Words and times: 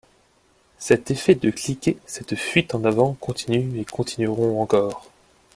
Cet 0.79 1.11
effet 1.11 1.35
de 1.35 1.51
cliquet, 1.51 1.95
cette 2.07 2.33
fuite 2.35 2.73
en 2.73 2.85
avant 2.85 3.13
continuent 3.13 3.79
et 3.79 3.85
continueront 3.85 4.59
encore. 4.59 5.07